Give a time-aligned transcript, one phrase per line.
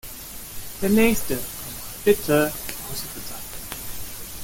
[0.81, 1.37] Der Nächste,
[2.03, 2.51] bitte!